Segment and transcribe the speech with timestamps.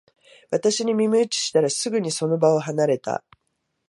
[0.49, 3.23] 私に耳打ちしたら、すぐにその場を離れた